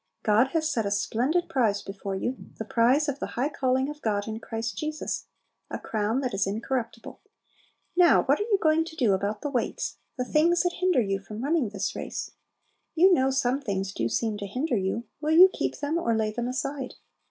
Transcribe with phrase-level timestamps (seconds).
[0.23, 4.01] God has set a splendid prize before you, "the prize of the high calling of
[4.01, 5.25] God in Christ Jesus,"
[5.69, 7.21] a crown that is incorruptible.
[7.95, 11.19] Now what are you going to do about the weights, the things that hinder you
[11.19, 12.31] from running this race?
[12.95, 16.31] You know some things do seem to hinder you; will you keep them or lay
[16.31, 16.95] them aside?